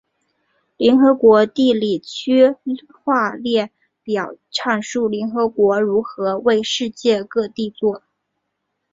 [0.77, 2.55] 联合国地理区
[3.03, 3.69] 划列
[4.01, 8.01] 表阐述联合国如何为世界各地作。